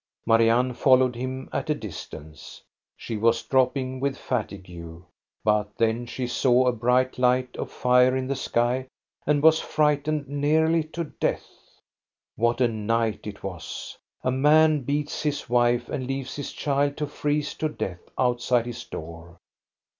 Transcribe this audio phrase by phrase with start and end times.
[0.25, 2.63] Marianne followed him at a distance.
[2.97, 5.03] She was dropping with fatigue,
[5.43, 8.87] but then she saw a bright light of fire in the sky
[9.27, 11.47] and was frightened nearly to death.
[12.35, 13.95] What a night it was!
[14.23, 18.83] A man beats his wife and leaves his child to freeze to death outside his
[18.83, 19.37] door.